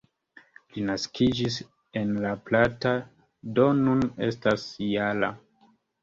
[0.75, 1.57] Li naskiĝis
[1.99, 2.93] en La Plata,
[3.59, 5.31] do nun estas -jara.